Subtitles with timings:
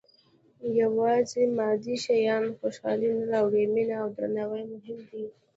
[0.81, 5.23] •یوازې مادي شیان خوشالي نه راوړي، مینه او درناوی مهم دي.